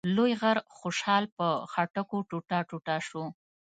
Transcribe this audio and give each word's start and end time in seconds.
لوی 0.15 0.31
غر 0.41 0.57
خوشحال 0.77 1.23
په 1.37 1.45
څټکو 1.73 2.17
ټوټه 2.29 2.59
ټوټه 2.69 2.95
شو. 3.07 3.23